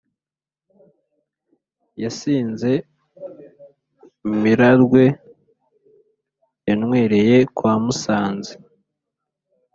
Yasinze 2.03 2.71
imirarwe 4.29 5.03
yanywereye 6.67 7.37
kwa 7.55 7.73
musanzi 7.83 8.53